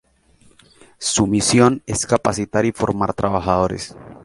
Su 0.97 1.27
misión 1.27 1.83
es 1.85 2.07
capacitar 2.07 2.65
y 2.65 2.71
formar 2.71 3.13
trabajadores. 3.13 3.95